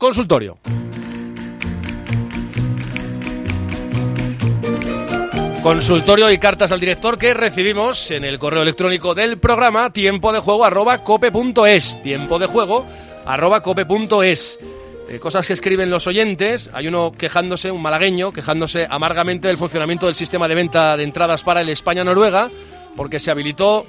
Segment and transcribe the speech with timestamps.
[0.00, 0.56] consultorio.
[5.62, 10.38] Consultorio y cartas al director que recibimos en el correo electrónico del programa tiempo de
[10.40, 10.64] juego
[11.04, 12.02] cope.es.
[12.02, 12.86] Tiempo de juego
[13.26, 14.58] arroba cope.es.
[15.10, 16.70] Eh, cosas que escriben los oyentes.
[16.72, 21.44] Hay uno quejándose, un malagueño, quejándose amargamente del funcionamiento del sistema de venta de entradas
[21.44, 22.50] para el España-Noruega,
[22.96, 23.84] porque se habilitó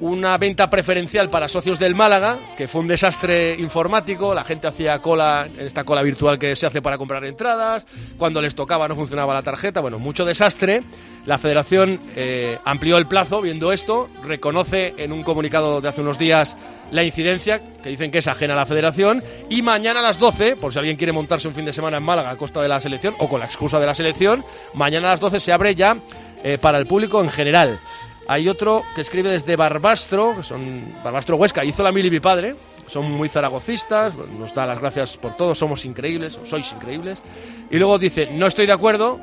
[0.00, 5.00] una venta preferencial para socios del Málaga, que fue un desastre informático, la gente hacía
[5.00, 7.86] cola en esta cola virtual que se hace para comprar entradas,
[8.18, 10.82] cuando les tocaba no funcionaba la tarjeta, bueno, mucho desastre.
[11.24, 16.18] La federación eh, amplió el plazo viendo esto, reconoce en un comunicado de hace unos
[16.18, 16.56] días
[16.92, 20.54] la incidencia, que dicen que es ajena a la federación, y mañana a las 12,
[20.56, 22.80] por si alguien quiere montarse un fin de semana en Málaga a costa de la
[22.80, 25.96] selección o con la excusa de la selección, mañana a las 12 se abre ya
[26.44, 27.80] eh, para el público en general.
[28.28, 32.56] Hay otro que escribe desde Barbastro, que son Barbastro Huesca, hizo la mili mi padre,
[32.88, 37.18] son muy zaragocistas, nos da las gracias por todo, somos increíbles, sois increíbles.
[37.70, 39.20] Y luego dice, no estoy de acuerdo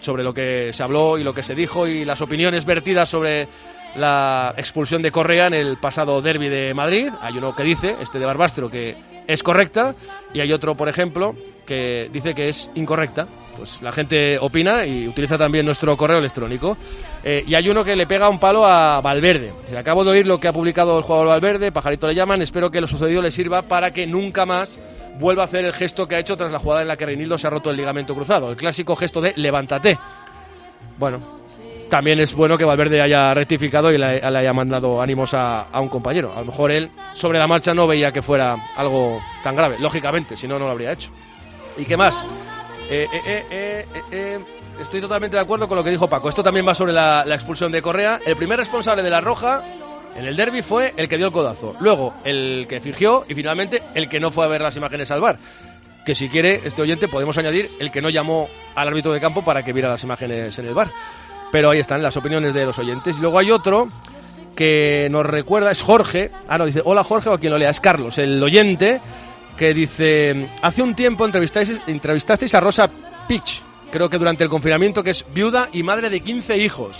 [0.00, 3.48] sobre lo que se habló y lo que se dijo y las opiniones vertidas sobre
[3.96, 7.10] la expulsión de Correa en el pasado derby de Madrid.
[7.20, 9.94] Hay uno que dice, este de Barbastro, que es correcta
[10.32, 11.34] y hay otro, por ejemplo,
[11.66, 13.28] que dice que es incorrecta
[13.60, 16.78] pues la gente opina y utiliza también nuestro correo electrónico.
[17.22, 19.52] Eh, y hay uno que le pega un palo a Valverde.
[19.76, 22.80] Acabo de oír lo que ha publicado el jugador Valverde, Pajarito le llaman, espero que
[22.80, 24.78] lo sucedido le sirva para que nunca más
[25.18, 27.36] vuelva a hacer el gesto que ha hecho tras la jugada en la que Reinildo
[27.36, 29.98] se ha roto el ligamento cruzado, el clásico gesto de levántate.
[30.96, 31.20] Bueno,
[31.90, 35.88] también es bueno que Valverde haya rectificado y le, haya mandado ánimos a, a, un
[35.88, 36.32] compañero.
[36.34, 40.34] A lo mejor él sobre la marcha no veía que fuera algo tan grave, lógicamente,
[40.34, 41.10] si no, no lo habría hecho.
[41.76, 42.24] ¿Y qué más?
[42.92, 44.38] Eh, eh, eh,
[44.80, 46.28] estoy totalmente de acuerdo con lo que dijo Paco.
[46.28, 48.20] Esto también va sobre la, expulsión de Correa.
[48.26, 49.62] El primer responsable de la roja
[50.16, 51.76] en el derby fue el que dio el codazo.
[51.78, 55.20] Luego el que fingió y finalmente el que no fue a ver las imágenes al
[55.20, 55.36] bar.
[56.04, 59.44] Que si quiere este oyente podemos añadir el que no llamó al árbitro de campo
[59.44, 60.88] para que viera las imágenes en el bar.
[61.52, 63.18] Pero ahí están las opiniones de los oyentes.
[63.18, 63.88] Y luego hay otro
[64.56, 66.32] que nos recuerda, es Jorge.
[66.48, 69.00] Ah, no, dice, hola Jorge, o quien lo lea, es Carlos, el oyente
[69.60, 72.90] que dice, hace un tiempo entrevistasteis, a Rosa
[73.28, 73.60] Pitch,
[73.92, 76.98] creo que durante el confinamiento, que es viuda y madre de 15 hijos.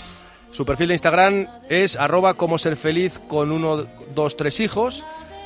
[0.51, 5.03] Su perfil de Instagram es arroba como ser feliz con uno, dos, tres hijos.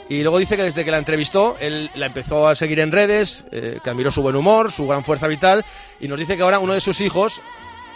[0.09, 3.45] Y luego dice que desde que la entrevistó, él la empezó a seguir en redes,
[3.53, 5.63] eh, que admiró su buen humor, su gran fuerza vital,
[6.01, 7.39] y nos dice que ahora uno de sus hijos,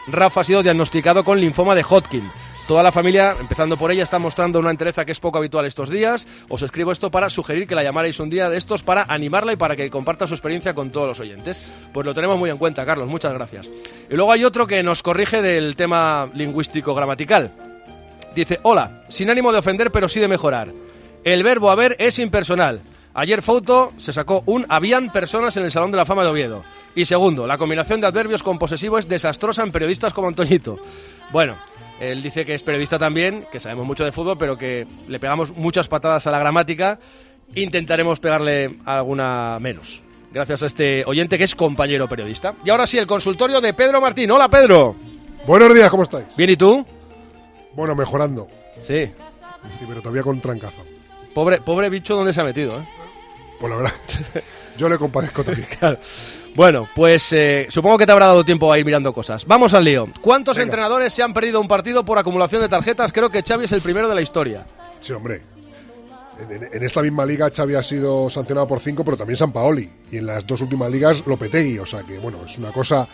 [0.07, 2.31] Rafa, ha sido diagnosticado con linfoma de Hodgkin.
[2.69, 5.89] Toda la familia, empezando por ella, está mostrando una entereza que es poco habitual estos
[5.89, 6.27] días.
[6.49, 9.55] Os escribo esto para sugerir que la llamarais un día de estos para animarla y
[9.55, 11.59] para que comparta su experiencia con todos los oyentes.
[11.91, 13.07] Pues lo tenemos muy en cuenta, Carlos.
[13.07, 13.67] Muchas gracias.
[14.07, 17.49] Y luego hay otro que nos corrige del tema lingüístico gramatical.
[18.35, 20.67] Dice, hola, sin ánimo de ofender, pero sí de mejorar.
[21.23, 22.81] El verbo haber es impersonal.
[23.15, 26.61] Ayer Foto se sacó un habían personas en el Salón de la Fama de Oviedo.
[26.93, 30.77] Y segundo, la combinación de adverbios con posesivo es desastrosa en periodistas como Antoñito.
[31.31, 31.57] Bueno,
[31.99, 35.55] él dice que es periodista también, que sabemos mucho de fútbol, pero que le pegamos
[35.55, 36.99] muchas patadas a la gramática.
[37.55, 40.01] Intentaremos pegarle alguna menos.
[40.31, 42.53] Gracias a este oyente que es compañero periodista.
[42.63, 44.29] Y ahora sí, el consultorio de Pedro Martín.
[44.31, 44.95] Hola, Pedro.
[45.45, 46.25] Buenos días, ¿cómo estáis?
[46.37, 46.85] Bien, ¿y tú?
[47.73, 48.47] Bueno, mejorando.
[48.79, 49.07] Sí.
[49.77, 50.83] Sí, pero todavía con trancazo.
[51.33, 52.79] Pobre, pobre bicho, ¿dónde se ha metido?
[52.79, 52.87] Eh?
[53.59, 53.93] Pues la verdad,
[54.77, 55.67] yo le compadezco también.
[55.79, 55.97] claro.
[56.55, 59.45] Bueno, pues eh, supongo que te habrá dado tiempo a ir mirando cosas.
[59.45, 60.07] Vamos al lío.
[60.21, 63.13] ¿Cuántos entrenadores se han perdido un partido por acumulación de tarjetas?
[63.13, 64.65] Creo que Xavi es el primero de la historia.
[64.99, 65.41] Sí, hombre.
[66.49, 69.89] En, esta misma liga Xavi ha sido sancionado por cinco, pero también San Paoli.
[70.11, 71.79] Y en las dos últimas ligas Lopetegui.
[71.79, 73.07] O sea que, bueno, es una cosa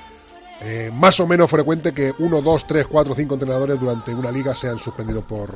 [0.62, 4.56] eh, más o menos frecuente que uno, dos, tres, cuatro, cinco entrenadores durante una liga
[4.56, 5.56] sean suspendidos por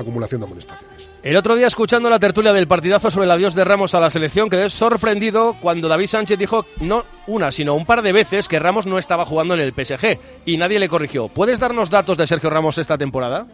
[0.00, 1.08] acumulación de amonestaciones.
[1.22, 4.10] El otro día, escuchando la tertulia del partidazo sobre el adiós de Ramos a la
[4.10, 8.58] selección, quedé sorprendido cuando David Sánchez dijo no una, sino un par de veces que
[8.58, 11.28] Ramos no estaba jugando en el PSG y nadie le corrigió.
[11.28, 13.46] ¿Puedes darnos datos de Sergio Ramos esta temporada?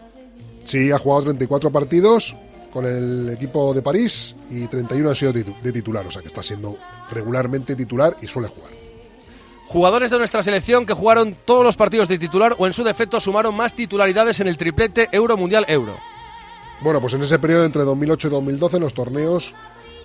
[0.65, 2.35] Sí, ha jugado 34 partidos
[2.73, 6.43] con el equipo de París y 31 han sido de titular, o sea que está
[6.43, 6.77] siendo
[7.11, 8.73] regularmente titular y suele jugar.
[9.67, 13.21] Jugadores de nuestra selección que jugaron todos los partidos de titular o en su defecto
[13.21, 15.97] sumaron más titularidades en el triplete Euro Mundial Euro.
[16.81, 19.55] Bueno, pues en ese periodo entre 2008 y 2012, en los torneos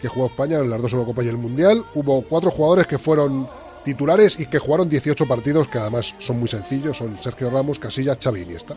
[0.01, 3.48] que jugó España, en las dos Eurocopas y el Mundial, hubo cuatro jugadores que fueron
[3.83, 8.18] titulares y que jugaron 18 partidos, que además son muy sencillos, son Sergio Ramos, Casillas,
[8.21, 8.75] Xavi y Iniesta.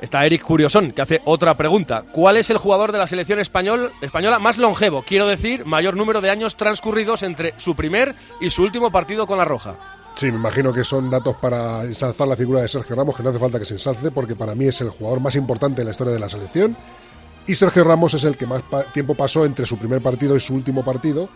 [0.00, 2.04] Está Eric Curiosón, que hace otra pregunta.
[2.12, 5.04] ¿Cuál es el jugador de la selección español, española más longevo?
[5.06, 9.36] Quiero decir, mayor número de años transcurridos entre su primer y su último partido con
[9.36, 9.76] la Roja.
[10.14, 13.28] Sí, me imagino que son datos para ensalzar la figura de Sergio Ramos, que no
[13.28, 15.92] hace falta que se ensalce, porque para mí es el jugador más importante en la
[15.92, 16.76] historia de la selección
[17.46, 20.54] y Sergio Ramos es el que más tiempo pasó entre su primer partido y su
[20.54, 21.28] último partido.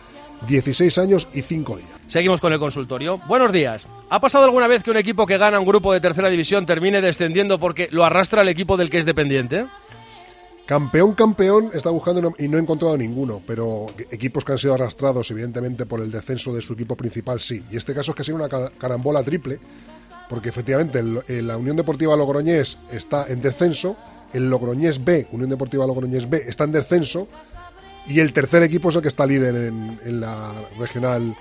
[0.47, 1.89] 16 años y 5 días.
[2.09, 3.19] Seguimos con el consultorio.
[3.25, 3.87] Buenos días.
[4.09, 7.01] ¿Ha pasado alguna vez que un equipo que gana un grupo de tercera división termine
[7.01, 9.65] descendiendo porque lo arrastra el equipo del que es dependiente?
[10.65, 15.31] Campeón, campeón, está buscando y no he encontrado ninguno, pero equipos que han sido arrastrados,
[15.31, 17.63] evidentemente, por el descenso de su equipo principal, sí.
[17.71, 19.59] Y este caso es que ha sido una carambola triple,
[20.27, 23.95] porque efectivamente la Unión Deportiva Logroñés está en descenso,
[24.35, 27.27] el Logroñés B, Unión Deportiva Logroñés B, está en descenso,
[28.05, 31.35] y el tercer equipo es el que está líder en, la regional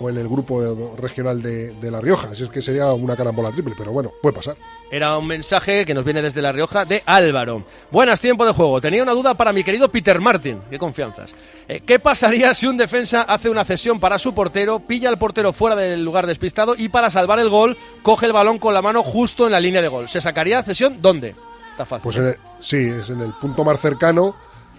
[0.00, 2.28] o en el grupo regional de, La Rioja.
[2.32, 4.56] Así es que sería una carambola triple, pero bueno, puede pasar.
[4.90, 7.64] Era un mensaje que nos viene desde La Rioja de Álvaro.
[7.90, 8.80] Buenas, tiempo de juego.
[8.80, 10.60] Tenía una duda para mi querido Peter Martin.
[10.70, 11.34] Qué confianzas.
[11.68, 15.52] Eh, ¿Qué pasaría si un defensa hace una cesión para su portero, pilla al portero
[15.52, 19.02] fuera del lugar despistado y para salvar el gol coge el balón con la mano
[19.02, 20.08] justo en la línea de gol?
[20.08, 21.34] ¿Se sacaría cesión dónde?
[21.78, 22.02] Está fácil.
[22.02, 22.38] Pues ¿eh?
[22.58, 24.34] sí, es en el punto más cercano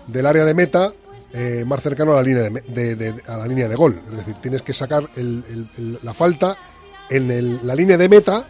[0.06, 0.92] del área de meta
[1.31, 4.01] eh, más cercano a la línea de, a la línea de gol.
[4.12, 6.57] Es decir, tienes que sacar la falta
[7.10, 8.46] en la línea de meta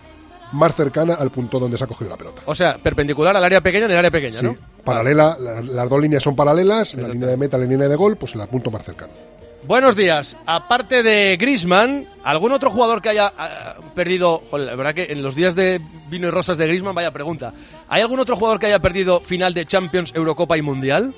[0.54, 2.42] más cercana al punto donde se ha cogido la pelota.
[2.48, 4.58] O sea, perpendicular al área pequeña en el área pequeña, ¿no?
[4.84, 8.34] Paralela, las dos líneas son paralelas, la línea de meta, la línea de gol, pues
[8.34, 9.14] el punto más cercano.
[9.68, 10.38] Buenos días.
[10.46, 14.42] Aparte de Grisman, ¿algún otro jugador que haya ah, perdido?
[14.54, 17.54] la verdad que en los días de vino y rosas de Grisman, vaya pregunta.
[17.90, 21.14] ¿Hay algún otro jugador que haya perdido final de Champions, Eurocopa y Mundial?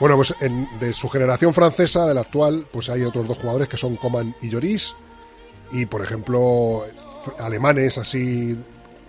[0.00, 0.34] Bueno, pues
[0.80, 4.34] de su generación francesa, de la actual, pues hay otros dos jugadores que son Coman
[4.42, 4.96] y Lloris.
[5.70, 6.82] Y por ejemplo,
[7.38, 8.58] alemanes así.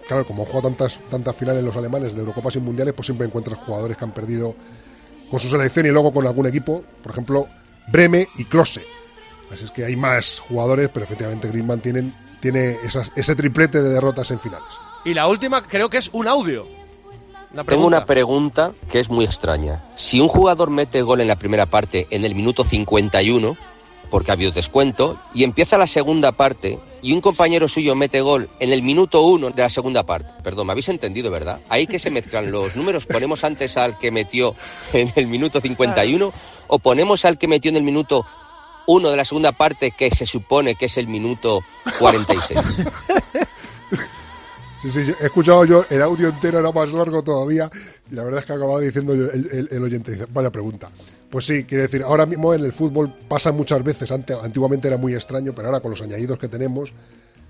[0.07, 3.25] Claro, como han jugado tantas, tantas finales los alemanes de Eurocopas y Mundiales, pues siempre
[3.25, 4.54] encuentras jugadores que han perdido
[5.31, 6.84] con su selección y luego con algún equipo.
[7.01, 7.48] Por ejemplo,
[7.88, 8.86] Breme y Klose.
[9.51, 14.30] Así es que hay más jugadores, pero efectivamente Griezmann tienen, tiene ese triplete de derrotas
[14.30, 14.68] en finales.
[15.06, 16.82] Y la última creo que es un audio.
[17.68, 19.84] Tengo una pregunta que es muy extraña.
[19.96, 23.56] Si un jugador mete gol en la primera parte en el minuto 51,
[24.10, 28.50] porque ha habido descuento, y empieza la segunda parte y un compañero suyo mete gol
[28.60, 31.60] en el minuto 1 de la segunda parte, perdón, me habéis entendido, ¿verdad?
[31.70, 34.56] Ahí que se mezclan los números, ponemos antes al que metió
[34.94, 36.34] en el minuto 51
[36.68, 38.26] o ponemos al que metió en el minuto
[38.88, 41.62] 1 de la segunda parte que se supone que es el minuto
[42.00, 42.60] 46.
[44.83, 47.71] Sí, sí, he escuchado yo el audio entero, era más largo todavía,
[48.12, 50.89] y la verdad es que ha acabado diciendo el, el, oyente, dice, vaya pregunta.
[51.30, 55.13] Pues sí, quiere decir, ahora mismo en el fútbol pasa muchas veces, antiguamente era muy
[55.13, 56.91] extraño, pero ahora con los añadidos que tenemos,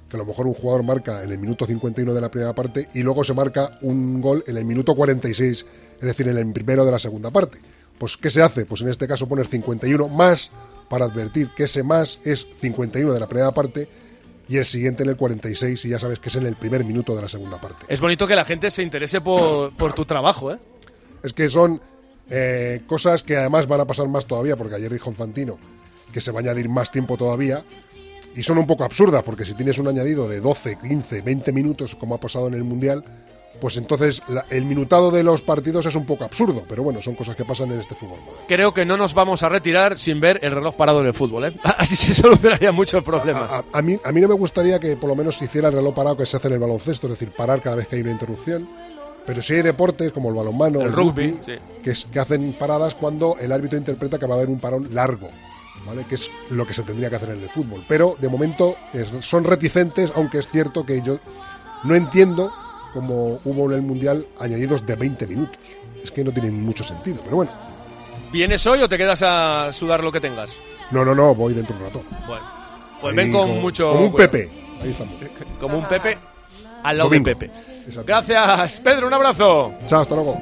[0.07, 2.89] que a lo mejor un jugador marca en el minuto 51 de la primera parte
[2.93, 5.65] y luego se marca un gol en el minuto 46,
[6.01, 7.57] es decir, en el primero de la segunda parte.
[7.97, 8.67] Pues, ¿qué se hace?
[8.67, 10.51] Pues en este caso poner 51 más
[10.87, 13.89] para advertir que ese más es 51 de la primera parte
[14.47, 17.15] y el siguiente en el 46 y ya sabes que es en el primer minuto
[17.15, 17.85] de la segunda parte.
[17.87, 20.57] Es bonito que la gente se interese por, tu trabajo, ¿eh?
[21.23, 21.79] Es que son
[22.29, 25.57] eh, cosas que además van a pasar más todavía, porque ayer dijo Infantino
[26.11, 27.65] que se va a añadir más tiempo todavía,
[28.35, 31.95] y son un poco absurdas, porque si tienes un añadido de 12, 15, 20 minutos,
[31.95, 33.03] como ha pasado en el Mundial,
[33.59, 37.35] pues entonces el minutado de los partidos es un poco absurdo, pero bueno, son cosas
[37.35, 40.51] que pasan en este fútbol Creo que no nos vamos a retirar sin ver el
[40.51, 41.53] reloj parado en el fútbol, ¿eh?
[41.63, 43.63] Así se solucionaría mucho el problema.
[43.71, 45.93] A, mí, a mí no me gustaría que por lo menos se hiciera el reloj
[45.93, 48.11] parado que se hace en el baloncesto, es decir, parar cada vez que hay una
[48.11, 48.67] interrupción.
[49.25, 51.39] Pero sí hay deportes como el balonmano, el, rugby,
[51.81, 55.29] que, que hacen paradas cuando el árbitro interpreta que va a haber un parón largo.
[55.85, 56.05] ¿Vale?
[56.05, 57.83] que es lo que se tendría que hacer en el fútbol.
[57.89, 58.77] Pero de momento
[59.19, 61.19] son reticentes, aunque es cierto que yo
[61.83, 62.53] no entiendo
[62.93, 65.57] como hubo en el Mundial añadidos de 20 minutos.
[66.03, 67.51] Es que no tienen mucho sentido, pero bueno.
[68.31, 70.51] ¿Vienes hoy o te quedas a sudar lo que tengas?
[70.91, 72.03] No, no, no, voy dentro de un rato.
[72.27, 72.45] Bueno,
[73.01, 73.91] pues ven con mucho...
[73.91, 74.49] Como un Pepe,
[74.81, 75.15] ahí estamos.
[75.59, 76.17] Como un Pepe
[76.83, 77.51] al lado de Pepe.
[78.05, 79.73] Gracias, Pedro, un abrazo.
[79.87, 80.39] Chao, hasta luego.